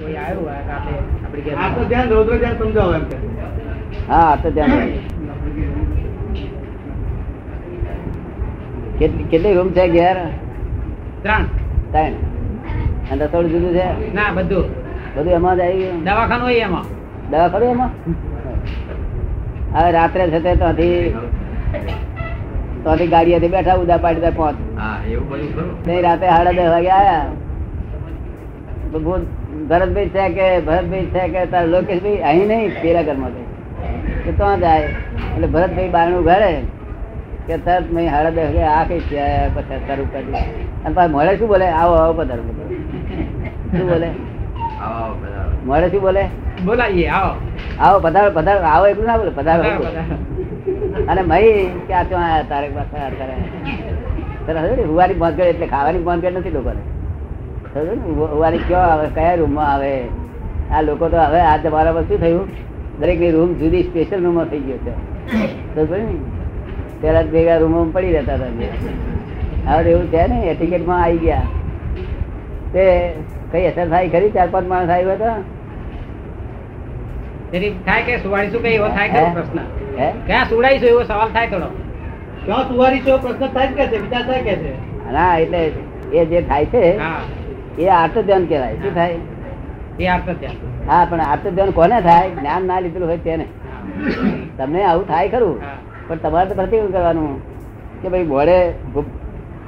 [0.00, 3.04] કોઈ આવ્યું હોય રાતે આપણી ઘેર આ તો ધ્યાન રૌદ્ર ધ્યાન સમજાવો એમ
[4.08, 5.16] હા તો ધ્યાન
[9.30, 10.18] કેટલી રૂમ છે ઘેર?
[11.22, 11.44] ત્રણ.
[11.92, 12.14] ત્રણ.
[13.10, 13.86] અને રસોડું જુદું છે?
[14.14, 14.66] ના બધું.
[15.14, 16.00] બધું એમાં જ આવી ગયું?
[16.04, 16.86] દવાખાનું હોય એમાં.
[17.30, 17.90] દવા ખરું એમાં?
[19.72, 21.14] હવે રાત્રે છે તે ત્યાંથી
[22.82, 24.56] ત્યાંથી ગાડીએથી બેઠા ઉદા પાડી દે પહોંચ.
[24.76, 27.47] હા એવું બધું રાતે સાડા દસ વાગે બોલ
[28.92, 33.32] ભરતભાઈ છે કે ભરતભાઈ છે કે તારા લોકેશભાઈ અહીં નહીં પેલા ઘરમાં
[34.24, 34.88] તો ત્યાં જાય.
[35.34, 36.50] એટલે ભરતભાઈ બારણું ઘરે
[37.48, 39.22] કે તરત મેં હાડા દસ વાગે આ કઈ છે
[39.54, 40.42] પછી શરૂ કરી
[40.84, 41.66] અને પાછું મળે શું બોલે?
[41.80, 42.42] આવો આવો પધારો.
[43.76, 44.08] શું બોલે?
[45.68, 46.22] મળે શું બોલે?
[46.66, 47.32] બોલાવીએ આવો.
[47.84, 48.60] આવો પધારો પધારો.
[48.74, 49.62] આવો એટલું ના બોલે પધારો.
[51.10, 53.36] અને મહી ક્યાં ક્યાં આયા તારે પાસે અત્યારે
[54.46, 55.18] તરત હવે ને હુવાની
[55.52, 56.82] એટલે ખાવાની ભાંગડ નથી લોકોને.
[57.82, 58.58] ને?
[58.68, 59.92] કયો આવે કયા રૂમમાં આવે?
[60.70, 62.46] આ લોકો તો હવે આ તમારામાં શું થયું?
[63.00, 64.94] દરેકની રૂમ જુદી સ્પેશિયલ રૂમમાં થઈ ગયો છે.
[67.02, 71.42] પેલા ભેગા રૂમમાં પડી રહેતા હતા હવે એવું છે ને ટિકિટમાં આવી ગયા.
[72.72, 72.84] તે
[73.52, 74.30] કઈ અસર થાય ખરી?
[74.30, 75.30] ચાર પાંચ માણસ આવ્યો હતો?
[77.86, 79.58] થાય કે સુવાડીશું કે એવો થાય કે પ્રશ્ન?
[80.26, 81.68] ક્યાં સુવડાવીશું એવો સવાલ થાય થોડો?
[82.44, 84.72] ક્યાં સુવારી છો પ્રશ્ન થાય કે છે વિચાર થાય કે છે?
[85.12, 85.60] ના એટલે
[86.12, 87.20] એ જે થાય છે હા.
[87.78, 88.74] એ આર્ત ધ્યાન કહેવાય.
[88.74, 89.10] શું થાય?
[89.10, 90.18] એ ત્યાં
[90.88, 92.30] હા પણ આર્ત ધ્યાન કોને થાય?
[92.30, 93.46] જ્ઞાન ના લીધેલું હોય તેને.
[94.58, 95.60] તમને આવું થાય ખરું.
[96.08, 97.40] પણ તમારે તો પ્રતિકૂળ કરવાનું.
[98.02, 98.72] કે ભાઈ મોડે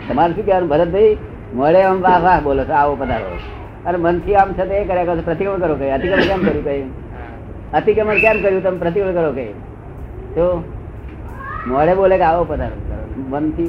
[0.09, 0.69] તમારે શું કહેવાનું?
[0.69, 1.17] ભરતભાઈ
[1.55, 3.39] મોડે આમ વાહ વાહ બોલો છો આવો પધારો.
[3.87, 5.91] અને મનથી આમ છતાં એ કર્યા કરો પ્રતિક્રમણ કરો કઈ?
[5.91, 6.83] અતિક્રમણ કેમ કર્યું કઈ?
[7.75, 8.79] અતિક્રમણ કેમ કર્યું તમે?
[8.79, 9.53] પ્રતિક્રમણ કરો કઈ?
[10.35, 10.65] તો
[11.67, 12.77] મોડે બોલે કે આવો પધારો.
[13.29, 13.65] મનથી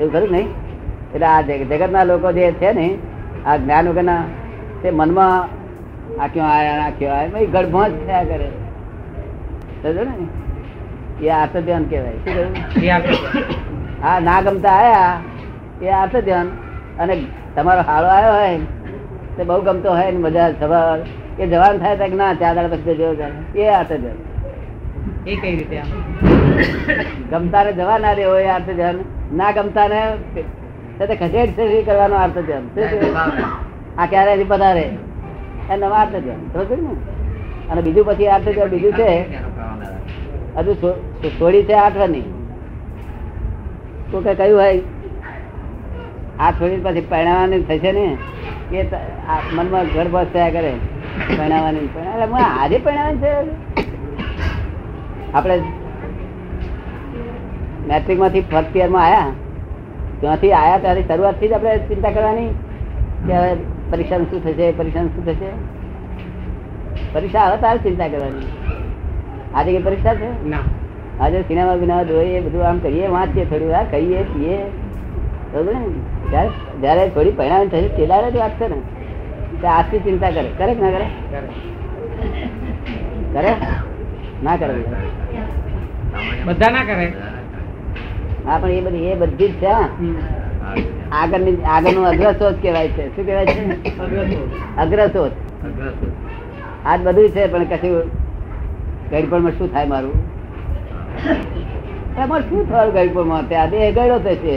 [0.00, 0.69] એવું ખરું નહીં?
[1.14, 2.86] એટલે આ જગત ના લોકો જે છે ને
[3.46, 4.22] આ જ્ઞાન વગરના
[4.82, 5.60] તે મનમાં
[6.20, 8.48] આ ક્યાં આયા આ ક્યાં આયા ભાઈ જ થયા કરે.
[9.82, 10.14] સમજો ને?
[11.26, 12.18] એ આર્થ ધ્યાન કહેવાય.
[12.24, 13.04] શું કહ્યું.
[14.02, 15.20] આ ના ગમતા આયા
[15.82, 16.48] એ આર્થ ધ્યાન
[16.98, 17.14] અને
[17.54, 18.58] તમારો હાળો આવ્યો હોય
[19.36, 20.98] તે બહુ ગમતો હોય ને મજા સવાર
[21.38, 23.32] એ જવાન થાય તો ના ચાર દાડા પછી જોયો જાય.
[23.54, 24.18] એ આર્થ ધ્યાન
[25.26, 25.82] એ કઈ રીતે
[27.30, 28.98] ગમતા ને જવા ના દેવો એ આર્થ ધ્યાન
[29.32, 30.00] ના ગમતા ને
[31.00, 32.16] તે ખસેડ ખસેડ કરવાનો
[32.74, 32.98] શું છે?
[33.98, 34.86] આ ક્યારે હજી પધારે?
[35.70, 36.92] એ નવા અર્થ છે સમજ ને?
[37.70, 39.08] અને બીજું પછી અર્થ છે બીજું છે
[40.56, 40.72] હજુ
[41.38, 42.26] થોડી છે આઠવાની
[44.10, 44.74] તો કે કયું હોય
[46.40, 48.06] આ થોડી પછી પરણાવવાની થશે ને?
[48.72, 48.86] એ
[49.56, 50.72] મનમાં ગર્ભ થયા કરે.
[51.36, 52.26] પરણાવવાની એટલે
[52.62, 53.32] આજે પરણાવવાની છે?
[55.34, 55.56] આપણે
[57.88, 59.32] મેટ્રિકમાંથી ફર્સ્ટ યરમાં આયા?
[60.20, 62.48] ત્યાંથી આયા ત્યાંથી શરૂઆતથી જ આપણે ચિંતા કરવાની
[63.26, 63.54] કે હવે
[63.90, 65.50] પરીક્ષાનું શું થશે પરીક્ષા શું થશે?
[67.14, 68.46] પરીક્ષા આવે તારે ચિંતા કરવાની.
[69.54, 70.48] આજે કઈ પરીક્ષા છે?
[70.48, 70.62] ના.
[71.20, 74.58] આજે સિનેમા બિનેમા જોઈએ બધું આમ કરીએ વાંચીએ થોડી વાર કહીએ પીએ.
[75.52, 75.80] બરોબર ને?
[76.30, 76.48] જ્યારે
[76.80, 78.76] જ્યારે થોડી પરિણામ થશે તેલારે જ વાત છે ને.
[79.60, 80.50] તો આજથી ચિંતા કરે.
[80.58, 81.06] કરે કે ના કરે?
[81.30, 81.48] કરે.
[83.32, 83.54] કરે?
[84.42, 84.74] ના કરે.
[86.46, 87.12] બધા ના કરે?
[88.58, 89.72] પણ એ બધી એ બધી જ છે.
[91.12, 93.16] આગળની આગળનું અગ્રસોચ કહેવાય છે.
[93.16, 94.76] શું કહેવાય છે?
[94.76, 95.32] અગ્રસોચ
[96.86, 98.02] આ બધું છે, પણ કશું
[99.10, 100.16] ગડપણમાં શું થાય મારું?
[102.18, 104.56] એમાં શું થવાનું ગડપણમાં ત્યાં દેહ ગયો થશે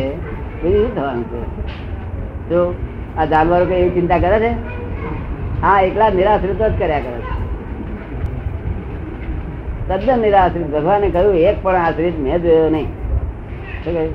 [0.63, 1.41] બીજું શું થવાનું છે?
[2.49, 2.75] જો
[3.17, 4.51] આ જાનવરો કઈ એવી ચિંતા કરે છે?
[5.61, 7.33] હા, એકલા નિરાશ્રિત જ કર્યા કરે છે.
[9.87, 13.02] તદ્દન નિરાશ્રિત ભગવાને કહ્યું, એક પણ આશ્રિત મેં જોયો નહીં.
[13.83, 14.13] શું કહ્યું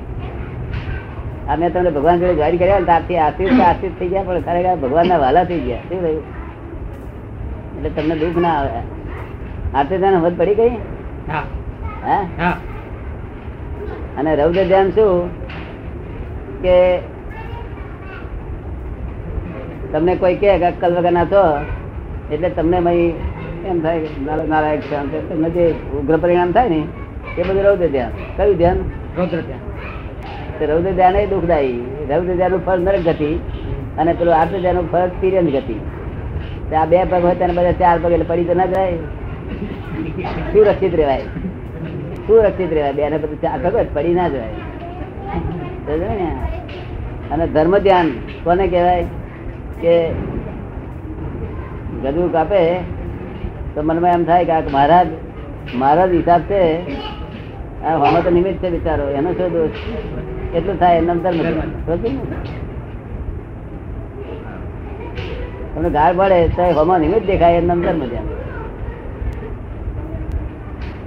[1.49, 4.75] આ મેં તમને ભગવાન જોડે જોઈન કર્યા ને ત્યારથી આશ્રિત તો થઈ ગયા પણ ખરેખર
[4.75, 5.83] ભગવાનના વાલા થઈ ગયા.
[5.89, 6.23] શું થયું?
[7.77, 8.81] એટલે તમને દુઃખ ના આવે.
[9.75, 10.73] આરતી ધ્યાન હમત પડી ગઈ?
[11.29, 12.53] હા.
[14.17, 15.29] અને રૌદ્ર ધ્યાન શું
[16.61, 16.77] કે
[19.91, 21.43] તમને કોઈ કે અક્કલ વગરના છો
[22.31, 22.77] એટલે તમને
[23.65, 23.99] એમ થાય
[24.47, 24.81] નારાયક.
[25.29, 25.65] તમને જે
[25.99, 26.81] ઉગ્ર પરિણામ થાય ને
[27.39, 28.77] એ બધું રૌદ્ર ધ્યાન કયું ધ્યાન?
[29.17, 30.65] રૌદ્ર ધ્યાન.
[30.65, 32.07] રૌદ્ર ધ્યાન એ દુઃખદાયી.
[32.09, 33.39] રૌદ્ર ધ્યાનનું ફળ નરક ગતિ
[33.97, 35.77] અને પેલું આર્થ ધ્યાનનું ફળ તિર્યંત ગતિ.
[36.75, 38.97] આ બે પગ હોય તેને બધા ચાર પગ એટલે પડી તો ના જાય.
[40.53, 41.21] સુરક્ષિત રહેવાય.
[42.27, 42.93] સુરક્ષિત રહેવાય.
[42.93, 44.53] બે ને બધું ચાર પગ પડી ના જવાય
[45.97, 46.31] ને?
[47.31, 48.11] અને ધર્મ ધ્યાન
[48.43, 49.05] કોને કહેવાય?
[49.81, 50.09] કે
[52.03, 52.61] ગધું કાપે
[53.73, 55.11] તો મનમાં એમ થાય કે મહારાજ જ
[55.75, 56.61] મારા હિસાબ છે
[57.81, 59.75] આ હોમાં તો નિમિત્ત છે બિચારો એનો શું દોષ?
[60.53, 61.37] એટલું થાય એમ ધર્મ
[65.73, 68.27] તમને ગાળ પડે તો હમણાં નિમિત્ત દેખાય એમ નામ ધર્મ ધ્યાન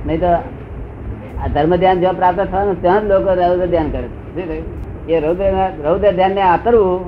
[0.06, 0.30] નહીં તો
[1.38, 4.42] આ ધર્મ ધ્યાન જ્યાં પ્રાપ્ત થવાનું ત્યાં જ લોકો રૌદ્ર ધ્યાન કરે છે.
[5.08, 5.44] એ રૌદ્ર
[5.84, 7.02] રૌદ્ર ધ્યાન ને આતરવું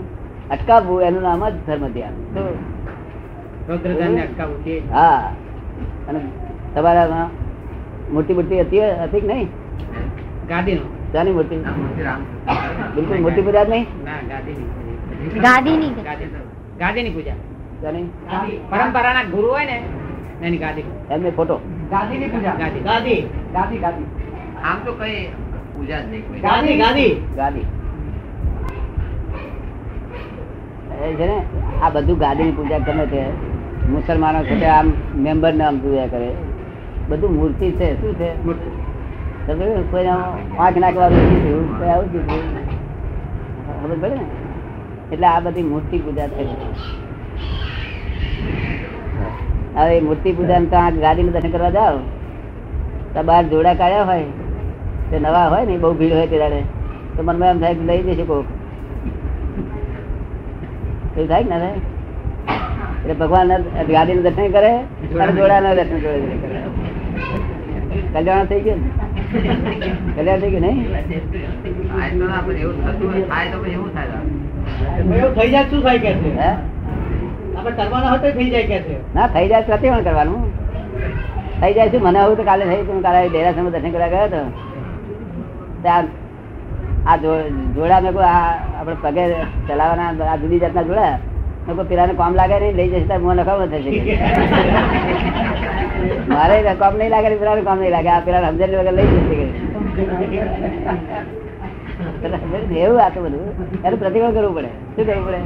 [0.50, 2.14] અટકાવવું એનું નામ જ ધર્મ ધ્યાન
[4.92, 5.22] હા.
[6.08, 6.20] અને
[6.74, 7.26] તમારા
[8.12, 9.48] મોટી મોટી હતી હતી કે નહીં?
[10.48, 11.58] ગાદીનો શાની મોટી
[12.94, 13.86] બિલકુલ મોટી પૂજા નહીં?
[14.06, 14.68] ના ગાદીની
[15.44, 15.92] ગાદીની
[16.80, 17.38] ગાદી પૂજા.
[18.70, 19.76] પરંપરાના ગુરુ હોય ને
[20.42, 20.84] એની ગાદી
[21.16, 21.56] એમને ફોટો.
[21.90, 22.56] ગાદીની પૂજા.
[22.62, 22.82] ગાદી.
[22.88, 23.20] ગાદી
[23.54, 24.06] ગાદી ગાદી
[24.68, 25.18] આમ તો કઈ
[25.74, 27.66] પૂજા જ નહીં ગાદી ગાદી ગાદી
[31.18, 31.36] છે ને
[31.82, 33.20] આ બધું ગાદીની પૂજા ગમે તે
[33.92, 34.88] મુસલમાનો છે આમ
[35.26, 36.28] મેમ્બર ને આમ પૂજા કરે.
[37.08, 38.28] બધું મૂર્તિ છે શું છે?
[39.90, 42.42] કોઈ આંખ નાખવાનું કીધું આવું કીધું
[43.80, 44.26] ખબર પડે ને?
[45.12, 46.42] એટલે આ બધી મૂર્તિ પૂજા છે
[49.76, 51.98] હવે મૂર્તિ પૂજા ત્યાં ગાદી દર્શન કરવા જાઓ.
[53.14, 54.26] તો બહાર જોડા કાઢ્યા હોય
[55.10, 56.60] તે નવા હોય ને બહુ ભીડ હોય ત્યારે
[57.16, 58.46] તો મનમાં એમ થાય લઈ જઈશું કોક.
[61.16, 61.72] એવું થાય ના
[63.00, 63.50] એટલે ભગવાન
[63.92, 64.72] ગાદી દર્શન કરે
[65.22, 66.63] અને જોડાના દર્શન કરે
[68.14, 68.80] કલ્યાણ થઈ ગયું?
[70.16, 70.86] કલ્યાણ થઈ ગયું નહીં?
[72.18, 72.40] ના
[75.20, 76.38] પણ થઈ જાય શું થાય કે છે?
[76.38, 76.50] હે?
[77.56, 78.10] આપણે કરવાના
[81.60, 82.02] થઈ જાય શું?
[82.02, 84.42] મને આવું તો કાલે થઈ કાલે ડેરાસરમાં દર્શન કરવા ગયો હતો.
[85.82, 86.04] ત્યાં
[87.06, 88.50] આ જોડા મેં કોઈ આ
[88.80, 89.24] આપણે પગે
[89.68, 91.18] ચલાવવાના આ જુદી જાતના જોડા
[91.66, 94.18] કહ્યું પેલાને કામ લાગે નહીં લઈ જશે મોં નખાવો થશે
[96.28, 98.08] મારે કામ નહીં લાગે પેલા કામ નહીં લાગે.
[98.08, 99.44] આ પેલા સમજણ વગર લઈ જશે.
[102.22, 102.74] પેલા ને?
[102.74, 103.40] એવું આ તો બધું.
[103.84, 104.66] એનું પ્રતિક્રમણ કરવું પડે.
[104.66, 105.38] શું કરવું પડે?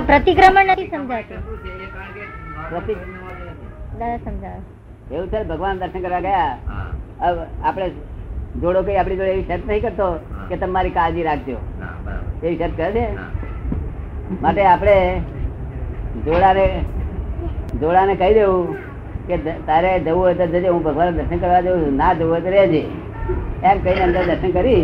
[0.00, 1.38] પ્રતિક્રમણ નથી સમજાતું.
[1.38, 1.72] શું છે?
[1.72, 2.24] એ કારણ કે
[2.70, 2.96] પ્રતિ-
[3.98, 5.14] દાદા સમજાવે.
[5.14, 6.58] એવું છે ભગવાન દર્શન કરવા ગયા.
[7.64, 7.90] આપણે
[8.60, 11.56] જોડો કઈ આપણી જોડે એવી શરત નહીં કરતો કે તમારી કાળજી રાખજો.
[12.44, 13.04] ના વિચાર કરે છે?
[14.42, 14.96] માટે આપણે
[16.26, 16.66] જોડાને
[17.80, 18.62] જોડાને કહી દેવું
[19.28, 19.36] કે
[19.68, 22.82] તારે જવું હોય તો જજે હું ભગવાન દર્શન કરવા જવું ના જવું હોય તો રહેજે.
[23.68, 24.82] એમ કહીને અંદર દર્શન કરી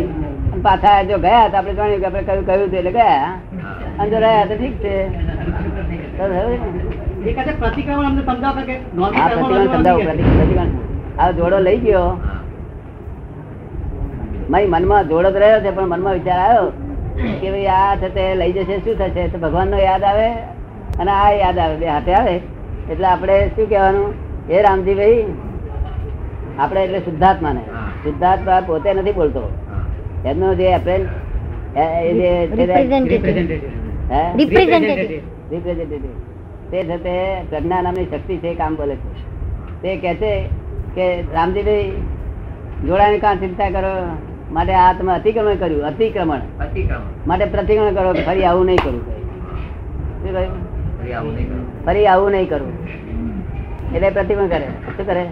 [0.65, 3.29] પાછા જો ગયા તો આપણે જાણ્યું કે આપણે કયું કહ્યું હતું એટલે ગયા.
[4.01, 4.95] અંદર રહ્યા તો ઠીક છે?
[11.21, 12.07] એ જોડો લઈ ગયો.
[14.49, 16.71] મારી મનમાં જોડો જ રહ્યો છે પણ મનમાં વિચાર આવ્યો.
[17.41, 19.27] કે ભાઈ આ થતે લઈ જશે શું થશે?
[19.27, 20.31] તો ભગવાનનો યાદ આવે
[20.99, 22.35] અને આ યાદ આવે બે હાથે આવે.
[22.91, 24.13] એટલે આપણે શું કહેવાનું?
[24.49, 25.25] હે રામજીભાઈ
[26.59, 27.59] આપણે એટલે શુદ્ધાત્માને.
[28.03, 29.51] શુદ્ધાત્મા પોતે નથી બોલતો.
[30.25, 33.09] એમનો જે એપ્રેન તે- Representative.
[33.09, 33.69] રિપ્રેઝેન્ટેટિવ
[34.11, 34.43] હે?
[34.43, 35.17] Representative.
[35.53, 35.97] Representative.
[36.71, 39.81] તે છે તે પ્રજ્ઞા નામની શક્તિ છે કામ બોલે છે.
[39.81, 40.49] તે કહે છે
[40.95, 41.91] કે રામજી ભાઈ
[42.87, 44.07] જોડાની કાં ચિંતા કરો?
[44.51, 46.41] માટે આ તમે અતિક્રમણ કર્યું અતિક્રમણ.
[46.59, 47.27] અતિક્રમણ.
[47.27, 49.03] માટે પ્રતિક્રમણ કરો કે ફરી આવું નહીં કરવું
[51.01, 52.73] ફરી આવું નહીં કરવું ફરી આવું નહીં કરવું
[53.95, 54.67] એટલે પ્રતિક્રમણ કરે.
[54.97, 55.23] શું કરે?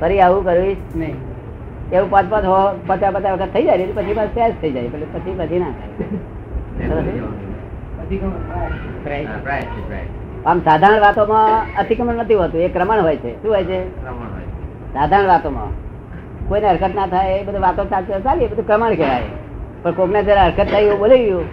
[0.00, 0.44] ફરી આવું.
[0.44, 1.16] કરવીશ નહીં.
[1.92, 5.06] એવું પાંચ પાંચ હો પચાસ પચાસ વખત થઈ જાય પછી બસ સહેજ થઈ જાય એટલે
[5.14, 5.90] પછી પછી ના થાય.
[10.46, 13.32] આમ સાધારણ વાતોમાં અતિક્રમણ નથી હોતું એ ક્રમણ હોય છે.
[13.42, 13.80] શું હોય છે.
[14.94, 15.85] સાધારણ વાતોમાં.
[16.48, 19.22] કોઈને હરકત ના થાય એ બધું વાતો ચાલતી ચાલી એ બધું ક્રમણ કહેવાય.
[19.82, 21.44] પણ કોકને જરા હરકત થાય એવું બોલી ગયું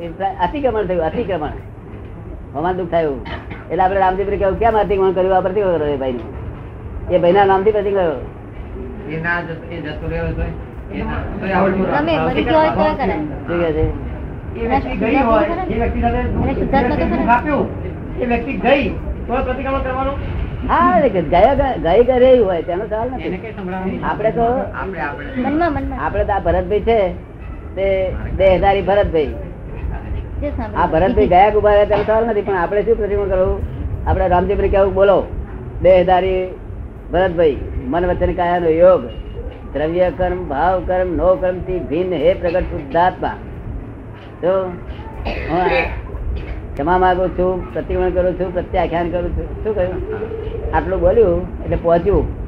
[0.00, 1.48] એટલે અતિક્રમણ થયું અતિક્રમણ.
[2.54, 3.26] હવામાન દુઃખ થયું
[3.70, 5.36] એટલે આપણે રામજીભાઈ કેવું કેમ અતિક્રમણ કર્યું?
[5.36, 6.20] આ પ્રતિક્રમણ કર્યું.
[7.46, 7.84] નામથી ના
[10.92, 11.24] એ ના-
[12.52, 13.16] તોય કરાય.
[18.20, 20.45] એ વ્યક્તિ ગઈ તો પ્રતિક્રમણ કરવાનું?
[20.68, 23.52] હા ગયા ગઈ ઘરે હોય તેનો સવાલ એને નથી કઈ
[24.38, 24.46] તો
[24.80, 25.30] આપણે આપણે.
[25.36, 25.98] મનમાં મનમાં.
[26.04, 26.98] આપણે તો આ ભરતભાઈ છે
[27.76, 27.86] તે
[28.38, 29.34] દેહધારી ભરતભાઈ.
[30.76, 33.60] આ ભરતભાઈ ગયા ઊભા રહ્યા તેનો સવાલ નથી પણ આપણે શું પ્રતિમા કરવું?
[34.06, 35.18] આપડે રામજીભાઈ કેવું બોલો.
[35.82, 36.42] બે હજારી
[37.12, 37.56] ભરતભાઈ
[37.90, 39.02] મન વચન કાયાનો યોગ.
[39.74, 43.36] દ્રવ્ય કર્મ ભાવ કર્મ નો કર્મથી ભિન્ન હે પ્રગટ શુદ્ધાત્મા.
[44.42, 44.52] તો
[46.76, 49.64] ક્ષમા માંગુ છું, પ્રતિક્રમણ કરું છું, પ્રત્યાખ્યાન કરું છું.
[49.64, 50.76] શું કહ્યું?
[50.76, 52.46] આટલું બોલ્યું એટલે પહોંચ્યું.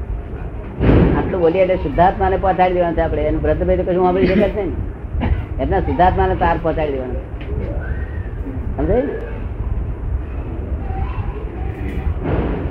[1.17, 3.21] આટલું બોલીએ એટલે શુદ્ધાત્માને પહોંચાડી દેવાનું છે આપણે.
[3.21, 4.71] એનું ભરતભાઈ તો કશું સાંભળી શકે છે ને
[5.63, 7.15] એમના શુદ્ધાત્માને તાર પહોંચાડી દેવાનું.
[8.77, 9.01] સમજાય?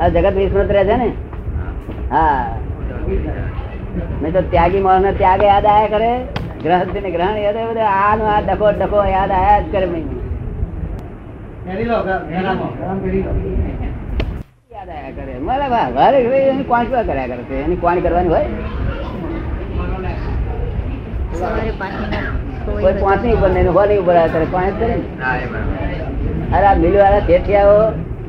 [0.00, 1.12] આ જગત વિસ્મૃત રહે છે ને?
[2.10, 2.56] હા.
[4.22, 6.18] નહીં તો ત્યાગી માણસ ત્યાગ યાદ આયા કરે.
[6.62, 10.27] ગ્રહણ ને ગ્રહણ યાદ આવે આનો આ ડખો ડખો યાદ આયા જ કરે નહીં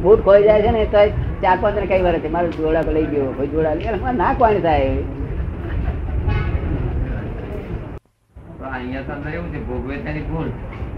[0.01, 1.01] બૂટ ખોઈ જાય છે ને તો
[1.41, 2.29] ચાર પાંચ ને કઈ વાર છે?
[2.29, 4.91] મારું જોડા લઈ ગયો કોઈ જોડા ના કોણ થાય
[8.59, 10.49] તો અહીંયા તો અંદર એવું છે ભોગવે તેની ભૂલ.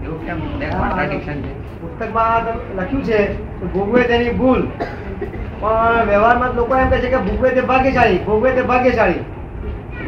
[0.04, 0.38] એવું કેમ?
[0.60, 2.44] છે પુસ્તકમાં
[2.76, 3.18] લખ્યું છે
[3.60, 4.62] કે ભોગવે તેની ભૂલ.
[5.60, 9.22] પણ વ્યવહારમાં લોકો એમ કહે છે કે ભોગવે તે ભાગ્યશાળી ભોગવે તે ભાગ્યશાળી.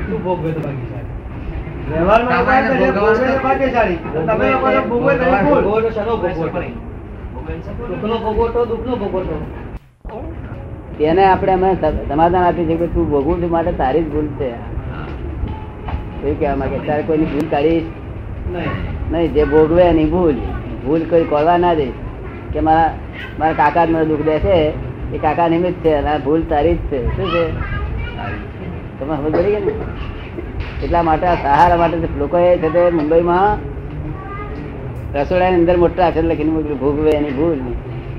[0.06, 1.12] શું ભોગવે તે ભાગ્યશાળી?
[1.90, 3.98] વ્યવહારમાં લોકો એમ કહે છે ભોગવે તે ભાગ્યશાળી.
[4.30, 5.62] તમે લોકો ભોગવે તેની ભૂલ.
[5.68, 5.90] ભોગવટો?
[5.98, 6.60] શેનો ભોગવટો?
[7.88, 9.36] દુઃખનો ભોગવટો દુઃખનો ભોગવટો?
[10.98, 11.68] તેને આપણે અમે
[12.08, 14.50] સમાધાન આપીએ છીએ કે તું ભોગવું છું માટે તારી જ ભૂલ છે.
[16.24, 16.78] એવું કહેવા માંગે?
[16.88, 17.88] તારે કોઈની ભૂલ કાઢીશ
[18.52, 18.93] નહીં.
[19.12, 20.34] નહીં, જે ભોગવે એની ભૂલ.
[20.87, 21.87] ભૂલ કોઈ કરવા ના દે.
[22.52, 22.94] કે મારા
[23.38, 24.73] મારા કાકા મને દુઃખ દે છે,
[25.14, 27.16] એ કાકા નિમિત્ત છે, અને ભૂલ તારી જ છે.
[27.16, 27.50] શું છે?
[29.00, 29.73] તમે સમજ પડી ને?
[30.84, 33.58] એટલા માટે સહારા માટે લોકોએ છે તે મુંબઈમાં
[35.18, 37.58] રસોડાની અંદર મોટા અક્ષર લખીને મૂક્યું, ભોગવે એની ભૂલ.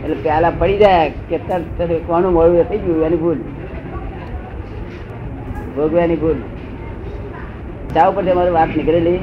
[0.04, 3.38] એટલે પ્યાલા પડી જાય, કે તરત કોનું એ થઈ ગયું, એની ભૂલ.
[5.76, 6.36] ભોગવે એની ભૂલ.
[7.96, 9.20] ચા ઉપરથી મારી વાત નીકળેલી.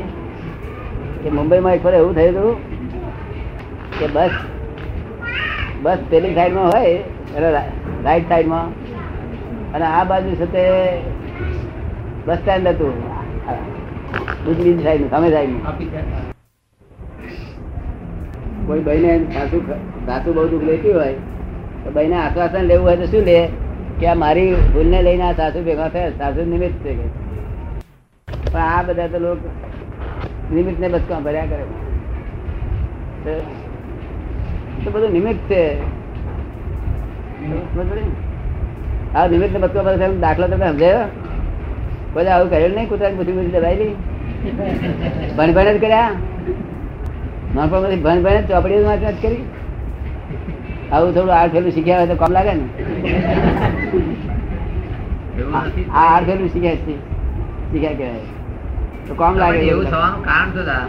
[1.23, 2.55] કે મુંબઈમાં એક વાર એવું થયું હતું
[3.99, 4.35] કે બસ
[5.85, 7.51] બસ પેલી સાઈડમાં હોય એટલે
[8.05, 8.69] રાઈટ સાઈડમાં.
[9.75, 10.65] અને આ બાજુ છે તે
[12.27, 12.95] બસ સ્ટેન્ડ હતું.
[14.45, 15.55] બીજી બીજી સાઈડ સામે સાઈડ
[18.67, 19.59] કોઈ બહેને સાસુ
[20.07, 21.17] સાસુ બહુ દુઃખ લેતી હોય
[21.85, 23.39] તો બહેને આશ્વાસન લેવું હોય તો શું લે?
[24.01, 26.93] કે આ મારી ભૂલને લઈને આ સાસુ ભેગા થયા સાસુ નિમિત્ત છે
[28.29, 29.49] પણ આ બધા તો લોકો
[30.55, 31.65] નિમિત્ત ને બચકા ભર્યા કરે.
[33.25, 35.81] તો- બધું નિમિત્ત છે?
[39.15, 40.99] આ નિમિત્ત ને બચકા ભરે દાખલો તમે સમજાયો?
[42.13, 42.89] કોઈ આવું કરેલું નહીં?
[42.89, 43.89] કૂતરાની બધી બધી દબાયેલી?
[45.39, 46.11] ભણ ભણ જ કર્યા?
[47.55, 49.37] નાનપણમાંથી ભણ ભણ જ ચોપડીઓ વાંચ વાંચ કરી.
[50.93, 52.65] આવું થોડું આર ફેલું શીખ્યા હોય તો કામ લાગે ને?
[55.91, 56.97] આ આર ફેલું શીખ્યા છે.
[57.73, 58.42] શીખ્યા કહેવાય.
[59.07, 60.87] તો કમ લાગે એવું થવાનું કારણ શું દાદા?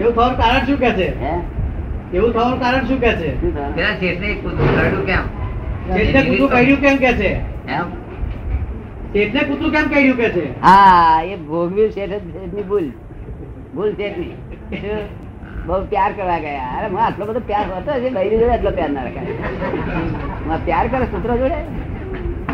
[0.00, 1.08] એવું થવાનું કારણ શું કે છે?
[2.16, 3.30] એવું થવાનું કારણ શું કે છે?
[3.76, 5.24] પેલા શેઠને કૂતરું કરડ્યું કેમ?
[5.94, 7.32] શેઠને કૂતરું કાઢ્યું કેમ કે છે?
[7.78, 7.86] એમ?
[9.14, 10.44] શેઠને કૂતરું કેમ કાઢ્યું કે છે?
[10.68, 12.86] હા એ ભોગવ્યું શેઠ જ શેઠની ભૂલ.
[13.74, 14.34] ભૂલ શેઠની?
[15.66, 16.70] બહુ પ્યાર કરવા ગયા.
[16.78, 20.60] અરે હું આટલો બધો પ્યાર હતો છે બૈરી જોડે એટલો પ્યાર ના રખાય.
[20.66, 21.60] પ્યાર કરે કૂતરો જોડે?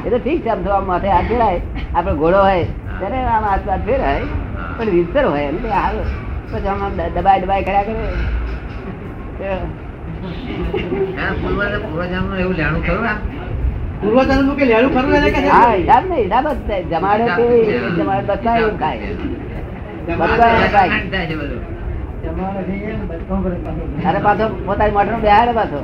[0.06, 1.60] એ તો ઠીક છે આમ તો માથે હાથ જોડાય.
[1.94, 2.66] આપડે ઘોડો હોય
[2.98, 4.20] ત્યારે આમ હાથ હાથ ફેરાય
[4.78, 5.96] પણ વિસ્તર હોય એમ તે હાલ
[6.52, 7.94] પછી આમ આમ દ- દબાય દબાય કર્યા કરે.
[16.88, 17.66] જમાડે બતાવ્યું
[17.98, 18.98] જમાડે બતાવ્યું એવું
[24.08, 25.80] અરે પાછો પોતાની મોટર બેહાડે પાછો.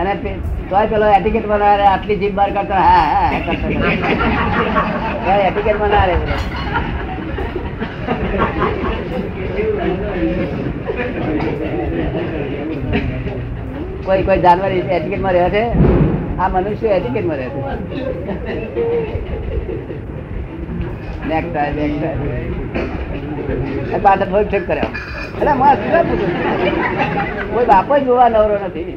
[0.00, 0.12] અને
[0.70, 3.04] તોય પેલો એટિકેટ બનાવે, આટલી જીભ બાર કરતો હા
[5.26, 6.14] હા એટિકેટ બનાવે
[14.06, 15.64] કોઈ કોઈ જાનવર એટિકેટમાં રહે છે?
[16.40, 17.60] આ મનુષ્ય એટિકેટમાં રહે છે.
[21.28, 22.79] Next time next time.
[23.50, 24.92] થોડીક ઠીક કર્યા.
[25.38, 26.06] એટલે માં શું?
[27.54, 28.92] કોઈ બાપો જ જોવા નવરો નથી.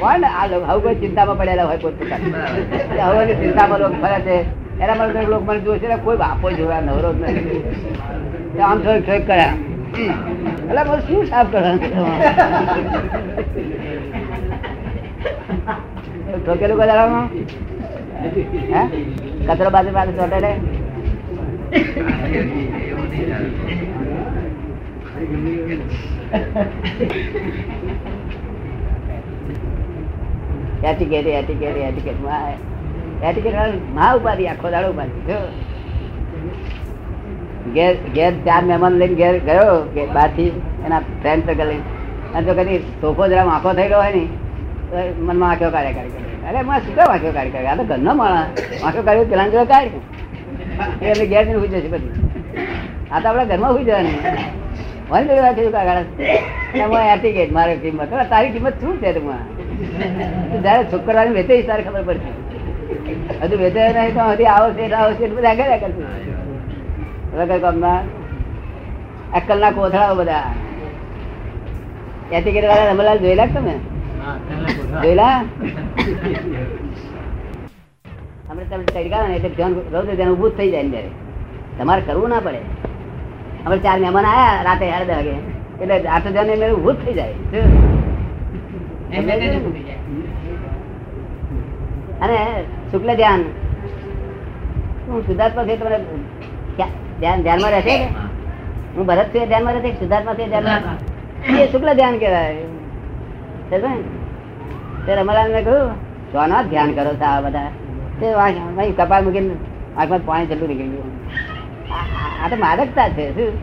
[0.00, 0.24] કોણ?
[0.24, 2.32] આ લોકો હવે કોઈ ચિંતામાં પડેલા હોય પોતપોતાની.
[3.06, 4.36] હવે ચિંતામાં લોકો ફરે છે.
[4.82, 7.60] એના માટે લોકો મને જોશે ને કોઈ બાપો જોવા નવરો જ નથી.
[8.68, 9.54] આમ થોડીક ઠીક કર્યા.
[10.68, 11.80] એટલે મને શું સાફ કરવાનું
[16.44, 17.26] ઠોકેલું કદાળામાં
[18.72, 18.82] હે?
[19.48, 20.38] કચરો બાજુ બાજુ ચોટે
[23.06, 23.14] ચાર
[38.64, 40.02] મહેમાન લઈને ગયો, કે
[40.86, 41.82] એના ફ્રેન્ડ સર્કલ લઈને.
[42.34, 44.28] અને કદી સોફો જરા આંખો ગયો હોય ને,
[44.90, 46.08] તો મનમાં આંખો કાઢી કરે
[46.48, 48.46] અરે માં શું કામ આંખો કાઢી કરે આ તો ઘરનો માણસ.
[48.84, 50.00] આંખો કાર્ય પેલા કાઢી.
[51.02, 52.10] એ એમને ઘેર જઈને સુઈ જશે પછી
[53.12, 54.16] આ તો આપણા ઘરમાં સુઈ જવાની.
[55.10, 56.00] વન જોડે રાખ્યું કાગળ
[57.14, 58.12] એટી ગઈ મારે કિંમત.
[58.32, 59.44] તારી કિંમત શું છે તમારે
[60.64, 62.30] જયારે છોકરાને વેચે તારે ખબર પડશે.
[63.42, 66.04] હજુ વેચે નહીં તો હજી આવો છે આવો છે બધા કર્યા કરશે
[67.38, 67.98] વગર કામના
[69.38, 70.46] અક્કલના કોથળાઓ બધા.
[72.36, 73.74] એથી વાળા રમલાલ જોયેલા તમે?
[75.02, 75.36] જોયેલા?
[78.48, 81.12] આપણે તમે તડકા ને એટલે ધ્યાન રહું ધ્યાન ઊભું થઈ જાય ત્યારે.
[81.78, 82.60] તમારે કરવું ના પડે.
[83.66, 85.34] આપણે ચાર મહેમાન આવ્યા રાતે સાડા દસ વાગે.
[85.82, 86.68] એટલે આટલું ધ્યાન ને?
[86.84, 87.32] ભૂત થઈ જાય.
[92.22, 92.36] અને
[92.90, 93.42] શુક્લ ધ્યાન.
[95.08, 95.98] હું શુદ્ધાત્મા છે તમને
[97.20, 97.94] ધ્યાન ધ્યાનમાં રહેશે
[98.96, 100.96] હું ભરત છું ધ્યાનમાં રહેશે શુદ્ધાત્મા છે ધ્યાનમાં?
[101.58, 102.54] એ શુક્લ ધ્યાન કહેવાય.
[103.70, 105.90] સમજો અમારા મેં કહ્યું
[106.32, 107.68] સોના ધ્યાન કરો આ બધા.
[108.20, 108.26] તે
[108.98, 109.54] કપાળ મૂકીને
[109.98, 111.08] આંખમાં પાણી જેટલું નીકળી ગયું.
[111.90, 113.54] આ- તો માદકતા છે શું?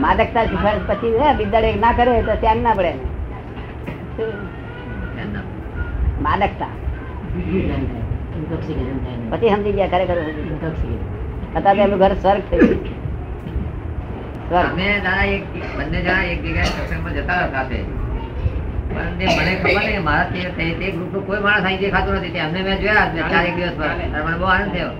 [0.00, 2.92] માદકતા શીખવાડ પછી બિદાડે ના કરે તો ધ્યાન ના પડે?
[6.20, 6.72] માદકતા.
[9.30, 10.18] પછી સમજી ગયા ખરેખર
[11.54, 12.60] અત્યારે એમનું ઘર સ્વર્ગ થઈ
[14.48, 15.42] ગયું અમે દાદા એક
[15.76, 17.78] બંને જણા એક જગ્યાએ સત્સંગમાં જતા હતા સાથે.
[18.88, 20.86] પણ તે મને ખબર નહીં મારા તે
[21.26, 22.40] કોઈ માણસ અહીં દેખાતું નથી.
[22.40, 23.90] અમને મેં જોયા જ ચાર એક દિવસ પર
[24.20, 24.90] મને બહુ આનંદ થયો.